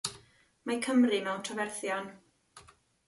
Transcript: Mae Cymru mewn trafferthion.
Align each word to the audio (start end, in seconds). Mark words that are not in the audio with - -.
Mae 0.69 0.79
Cymru 0.87 1.19
mewn 1.27 1.45
trafferthion. 1.49 2.11